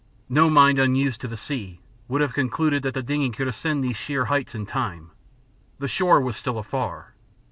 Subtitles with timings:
[0.29, 3.97] No mind unused to the sea would have concluded that the dingey could ascend these
[3.97, 5.11] sheer heights in time.
[5.77, 7.13] The shore was still afar.